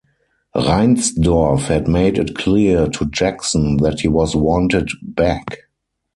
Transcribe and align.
Reinsdorf 0.55 1.67
had 1.67 1.87
made 1.87 2.17
it 2.17 2.35
clear 2.35 2.87
to 2.87 3.05
Jackson 3.05 3.77
that 3.83 3.99
he 3.99 4.07
was 4.07 4.35
wanted 4.35 4.89
back. 5.03 5.59